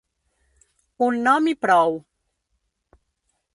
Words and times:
Un 1.09 1.19
nom 1.27 1.51
i 1.53 1.55
prou. 1.67 2.01